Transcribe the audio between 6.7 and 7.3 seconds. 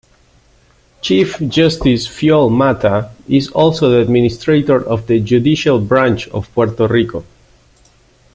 Rico.